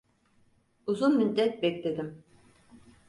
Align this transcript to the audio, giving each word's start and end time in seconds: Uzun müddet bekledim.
Uzun 0.87 1.17
müddet 1.17 1.63
bekledim. 1.63 2.23